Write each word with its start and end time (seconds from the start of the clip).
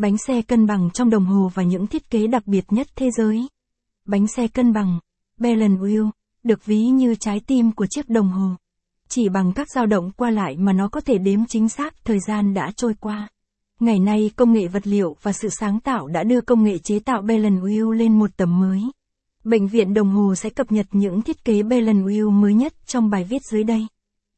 Bánh 0.00 0.18
xe 0.18 0.42
cân 0.42 0.66
bằng 0.66 0.90
trong 0.94 1.10
đồng 1.10 1.24
hồ 1.24 1.50
và 1.54 1.62
những 1.62 1.86
thiết 1.86 2.10
kế 2.10 2.26
đặc 2.26 2.46
biệt 2.46 2.64
nhất 2.70 2.86
thế 2.96 3.10
giới. 3.16 3.48
Bánh 4.06 4.26
xe 4.26 4.48
cân 4.48 4.72
bằng, 4.72 4.98
Balance 5.38 5.80
Wheel, 5.80 6.10
được 6.42 6.64
ví 6.64 6.78
như 6.86 7.14
trái 7.14 7.40
tim 7.46 7.72
của 7.72 7.86
chiếc 7.90 8.08
đồng 8.08 8.28
hồ. 8.28 8.48
Chỉ 9.08 9.28
bằng 9.28 9.52
các 9.52 9.66
dao 9.74 9.86
động 9.86 10.10
qua 10.16 10.30
lại 10.30 10.56
mà 10.56 10.72
nó 10.72 10.88
có 10.88 11.00
thể 11.00 11.18
đếm 11.18 11.46
chính 11.48 11.68
xác 11.68 12.04
thời 12.04 12.18
gian 12.28 12.54
đã 12.54 12.72
trôi 12.76 12.94
qua. 13.00 13.28
Ngày 13.80 13.98
nay 13.98 14.30
công 14.36 14.52
nghệ 14.52 14.68
vật 14.68 14.86
liệu 14.86 15.16
và 15.22 15.32
sự 15.32 15.48
sáng 15.48 15.80
tạo 15.80 16.06
đã 16.08 16.22
đưa 16.22 16.40
công 16.40 16.64
nghệ 16.64 16.78
chế 16.78 16.98
tạo 16.98 17.22
Balance 17.22 17.60
Wheel 17.60 17.90
lên 17.90 18.18
một 18.18 18.30
tầm 18.36 18.60
mới. 18.60 18.82
Bệnh 19.44 19.66
viện 19.66 19.94
đồng 19.94 20.10
hồ 20.10 20.34
sẽ 20.34 20.50
cập 20.50 20.72
nhật 20.72 20.86
những 20.92 21.22
thiết 21.22 21.44
kế 21.44 21.62
Balance 21.62 22.02
Wheel 22.02 22.30
mới 22.30 22.54
nhất 22.54 22.74
trong 22.86 23.10
bài 23.10 23.24
viết 23.24 23.42
dưới 23.50 23.64
đây. 23.64 23.86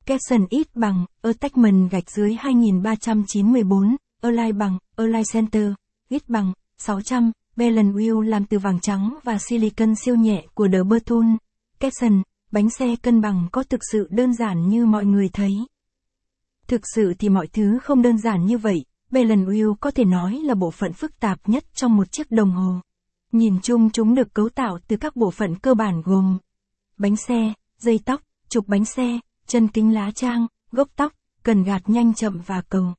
Capson 0.07 0.47
ít 0.51 0.77
bằng, 0.77 1.07
Attachment 1.23 1.91
gạch 1.91 2.11
dưới 2.11 2.35
2394, 2.35 3.97
Align 4.23 4.59
bằng, 4.59 4.79
Align 4.97 5.23
Center, 5.33 5.73
ít 6.09 6.29
bằng, 6.29 6.53
600, 6.79 7.33
belen 7.57 7.93
Wheel 7.93 8.21
làm 8.21 8.45
từ 8.45 8.59
vàng 8.59 8.81
trắng 8.81 9.19
và 9.25 9.39
silicon 9.39 9.95
siêu 9.95 10.17
nhẹ 10.17 10.47
của 10.55 10.69
The 10.73 10.83
Bertun. 10.83 11.37
Capson, 11.81 12.23
bánh 12.53 12.71
xe 12.71 12.97
cân 13.03 13.21
bằng 13.21 13.49
có 13.53 13.63
thực 13.63 13.81
sự 13.93 14.09
đơn 14.11 14.35
giản 14.35 14.69
như 14.69 14.87
mọi 14.87 15.05
người 15.05 15.29
thấy. 15.29 15.53
Thực 16.67 16.81
sự 16.95 17.15
thì 17.19 17.29
mọi 17.29 17.47
thứ 17.47 17.79
không 17.83 18.03
đơn 18.03 18.19
giản 18.19 18.47
như 18.47 18.59
vậy, 18.59 18.85
belen 19.11 19.47
Wheel 19.47 19.75
có 19.75 19.91
thể 19.91 20.05
nói 20.05 20.41
là 20.45 20.55
bộ 20.55 20.71
phận 20.71 20.93
phức 20.93 21.21
tạp 21.21 21.49
nhất 21.49 21.65
trong 21.75 21.97
một 21.97 22.13
chiếc 22.13 22.31
đồng 22.31 22.51
hồ. 22.51 22.81
Nhìn 23.33 23.61
chung 23.63 23.91
chúng 23.91 24.15
được 24.15 24.35
cấu 24.35 24.49
tạo 24.49 24.79
từ 24.89 24.97
các 24.97 25.17
bộ 25.17 25.31
phận 25.31 25.59
cơ 25.59 25.75
bản 25.75 26.03
gồm 26.05 26.39
bánh 26.99 27.17
xe, 27.17 27.53
dây 27.79 28.01
tóc, 28.05 28.21
trục 28.49 28.69
bánh 28.69 28.85
xe, 28.85 29.19
chân 29.47 29.69
kính 29.69 29.95
lá 29.95 30.11
trang, 30.11 30.47
gốc 30.71 30.89
tóc, 30.97 31.13
cần 31.43 31.63
gạt 31.63 31.83
nhanh 31.87 32.15
chậm 32.15 32.41
và 32.47 32.63
cầu 32.69 32.95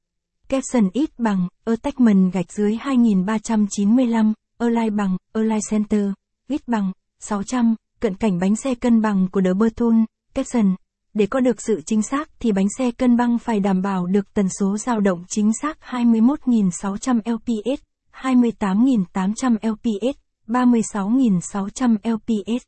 caption 0.54 0.90
ít 0.94 1.10
bằng, 1.20 1.48
attachment 1.66 2.34
gạch 2.34 2.52
dưới 2.52 2.76
2395, 2.76 4.34
Align 4.58 4.96
bằng, 4.96 5.18
Align 5.34 5.60
Center, 5.70 6.06
ít 6.48 6.68
bằng, 6.68 6.92
600, 7.20 7.76
cận 8.00 8.16
cảnh 8.16 8.40
bánh 8.40 8.56
xe 8.56 8.76
cân 8.76 9.02
bằng 9.02 9.28
của 9.32 9.42
The 9.42 9.54
Bertun, 9.54 10.06
caption. 10.34 10.76
Để 11.14 11.26
có 11.26 11.40
được 11.40 11.62
sự 11.62 11.82
chính 11.86 12.02
xác 12.02 12.30
thì 12.40 12.52
bánh 12.52 12.66
xe 12.78 12.92
cân 12.92 13.18
bằng 13.18 13.40
phải 13.40 13.60
đảm 13.60 13.82
bảo 13.82 14.06
được 14.06 14.34
tần 14.34 14.50
số 14.60 14.78
dao 14.78 15.00
động 15.00 15.24
chính 15.28 15.52
xác 15.62 15.78
21.600 15.90 17.18
LPS, 17.18 17.82
28.800 18.14 19.56
LPS, 19.72 20.18
36.600 20.48 21.98
LPS. 22.04 22.64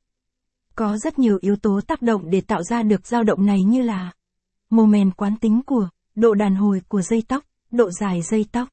Có 0.76 0.98
rất 0.98 1.20
nhiều 1.20 1.38
yếu 1.42 1.56
tố 1.56 1.80
tác 1.88 2.02
động 2.02 2.30
để 2.30 2.42
tạo 2.42 2.64
ra 2.64 2.84
được 2.84 3.08
dao 3.08 3.24
động 3.24 3.46
này 3.46 3.64
như 3.64 3.82
là 3.82 4.12
moment 4.70 5.18
quán 5.18 5.38
tính 5.38 5.62
của, 5.66 5.90
độ 6.16 6.34
đàn 6.34 6.56
hồi 6.56 6.82
của 6.88 7.02
dây 7.02 7.24
tóc, 7.28 7.44
độ 7.72 7.92
dài 7.92 8.22
dây 8.22 8.46
tóc. 8.52 8.70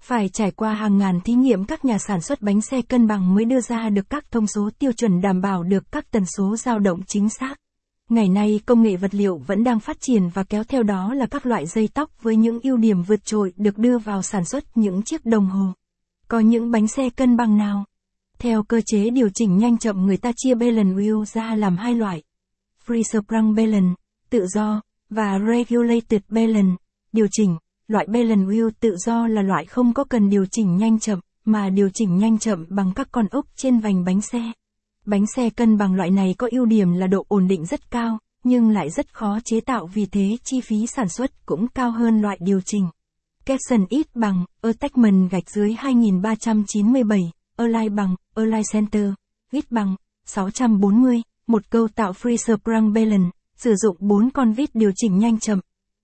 Phải 0.00 0.28
trải 0.28 0.50
qua 0.50 0.74
hàng 0.74 0.98
ngàn 0.98 1.20
thí 1.20 1.32
nghiệm 1.32 1.64
các 1.64 1.84
nhà 1.84 1.98
sản 1.98 2.20
xuất 2.20 2.42
bánh 2.42 2.60
xe 2.60 2.82
cân 2.82 3.06
bằng 3.06 3.34
mới 3.34 3.44
đưa 3.44 3.60
ra 3.60 3.88
được 3.88 4.10
các 4.10 4.30
thông 4.30 4.46
số 4.46 4.70
tiêu 4.78 4.92
chuẩn 4.92 5.20
đảm 5.20 5.40
bảo 5.40 5.62
được 5.62 5.92
các 5.92 6.10
tần 6.10 6.24
số 6.36 6.56
dao 6.56 6.78
động 6.78 7.00
chính 7.06 7.28
xác. 7.28 7.56
Ngày 8.08 8.28
nay 8.28 8.60
công 8.66 8.82
nghệ 8.82 8.96
vật 8.96 9.14
liệu 9.14 9.36
vẫn 9.46 9.64
đang 9.64 9.80
phát 9.80 9.96
triển 10.00 10.28
và 10.28 10.44
kéo 10.44 10.64
theo 10.64 10.82
đó 10.82 11.14
là 11.14 11.26
các 11.26 11.46
loại 11.46 11.66
dây 11.66 11.88
tóc 11.94 12.10
với 12.22 12.36
những 12.36 12.60
ưu 12.62 12.76
điểm 12.76 13.02
vượt 13.02 13.24
trội 13.24 13.52
được 13.56 13.78
đưa 13.78 13.98
vào 13.98 14.22
sản 14.22 14.44
xuất 14.44 14.76
những 14.76 15.02
chiếc 15.02 15.26
đồng 15.26 15.46
hồ. 15.46 15.72
Có 16.28 16.40
những 16.40 16.70
bánh 16.70 16.88
xe 16.88 17.10
cân 17.10 17.36
bằng 17.36 17.56
nào? 17.56 17.84
Theo 18.38 18.62
cơ 18.62 18.80
chế 18.86 19.10
điều 19.10 19.28
chỉnh 19.34 19.58
nhanh 19.58 19.78
chậm 19.78 20.06
người 20.06 20.16
ta 20.16 20.32
chia 20.36 20.54
balance 20.54 20.94
wheel 20.94 21.24
ra 21.24 21.54
làm 21.54 21.76
hai 21.76 21.94
loại. 21.94 22.22
Free 22.86 23.02
sprung 23.02 23.54
balance, 23.54 23.94
tự 24.30 24.46
do, 24.46 24.80
và 25.10 25.38
regulated 25.38 26.20
balance, 26.28 26.76
điều 27.12 27.26
chỉnh. 27.30 27.56
Loại 27.90 28.06
balance 28.06 28.46
wheel 28.46 28.70
tự 28.80 28.96
do 28.96 29.26
là 29.26 29.42
loại 29.42 29.64
không 29.64 29.94
có 29.94 30.04
cần 30.04 30.30
điều 30.30 30.46
chỉnh 30.50 30.76
nhanh 30.76 30.98
chậm, 30.98 31.20
mà 31.44 31.70
điều 31.70 31.88
chỉnh 31.94 32.16
nhanh 32.16 32.38
chậm 32.38 32.66
bằng 32.68 32.92
các 32.94 33.08
con 33.12 33.26
ốc 33.30 33.46
trên 33.56 33.78
vành 33.78 34.04
bánh 34.04 34.20
xe. 34.20 34.52
Bánh 35.06 35.24
xe 35.36 35.50
cân 35.50 35.76
bằng 35.76 35.94
loại 35.94 36.10
này 36.10 36.34
có 36.38 36.48
ưu 36.50 36.66
điểm 36.66 36.92
là 36.92 37.06
độ 37.06 37.24
ổn 37.28 37.48
định 37.48 37.66
rất 37.66 37.90
cao, 37.90 38.18
nhưng 38.44 38.70
lại 38.70 38.90
rất 38.90 39.14
khó 39.14 39.38
chế 39.44 39.60
tạo 39.60 39.86
vì 39.86 40.06
thế 40.06 40.36
chi 40.44 40.60
phí 40.60 40.86
sản 40.86 41.08
xuất 41.08 41.46
cũng 41.46 41.68
cao 41.68 41.90
hơn 41.90 42.22
loại 42.22 42.38
điều 42.40 42.60
chỉnh. 42.60 42.86
Capson 43.46 43.86
ít 43.88 44.06
bằng, 44.14 44.44
attachment 44.60 45.30
gạch 45.30 45.50
dưới 45.50 45.72
2397, 45.72 47.20
Align 47.56 47.94
bằng, 47.94 48.16
Align 48.34 48.62
Center, 48.72 49.10
ít 49.52 49.70
bằng, 49.70 49.96
640, 50.26 51.22
một 51.46 51.70
câu 51.70 51.88
tạo 51.88 52.12
Free 52.12 52.36
Sprung 52.36 52.92
Balance, 52.92 53.30
sử 53.56 53.74
dụng 53.74 53.96
4 54.00 54.30
con 54.30 54.52
vít 54.52 54.70
điều 54.74 54.90
chỉnh 54.96 55.18
nhanh 55.18 55.38
chậm. 55.38 55.60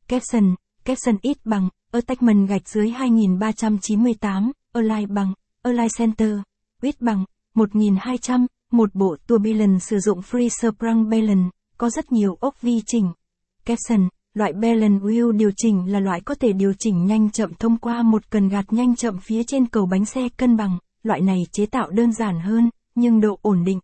Capson, 0.09 0.55
caption 0.87 1.17
ít 1.23 1.39
bằng, 1.45 1.69
attachment 1.93 2.49
gạch 2.49 2.69
dưới 2.69 2.91
2398, 2.91 4.53
Align 4.73 5.15
bằng, 5.15 5.33
Align 5.63 5.89
Center, 5.99 6.39
ít 6.83 7.01
bằng, 7.01 7.25
1200, 7.55 8.47
một 8.73 8.95
bộ 8.95 9.17
turbulence 9.27 9.79
sử 9.79 9.99
dụng 9.99 10.21
Free 10.21 10.49
Sprung 10.49 11.09
Balance, 11.09 11.51
có 11.79 11.91
rất 11.91 12.13
nhiều 12.13 12.37
ốc 12.41 12.63
vi 12.63 12.81
chỉnh. 12.87 13.13
Caption, 13.65 14.09
loại 14.35 14.53
balance 14.53 15.05
wheel 15.05 15.33
điều 15.33 15.51
chỉnh 15.57 15.93
là 15.93 16.01
loại 16.01 16.21
có 16.21 16.35
thể 16.35 16.53
điều 16.53 16.73
chỉnh 16.79 17.07
nhanh 17.07 17.31
chậm 17.31 17.55
thông 17.55 17.77
qua 17.77 18.03
một 18.03 18.31
cần 18.31 18.49
gạt 18.49 18.73
nhanh 18.73 18.97
chậm 18.97 19.19
phía 19.23 19.43
trên 19.45 19.67
cầu 19.67 19.87
bánh 19.87 20.05
xe 20.05 20.29
cân 20.37 20.57
bằng. 20.57 20.79
Loại 21.03 21.21
này 21.21 21.47
chế 21.53 21.67
tạo 21.67 21.91
đơn 21.91 22.13
giản 22.13 22.41
hơn, 22.41 22.71
nhưng 22.95 23.21
độ 23.21 23.39
ổn 23.43 23.65
định, 23.65 23.81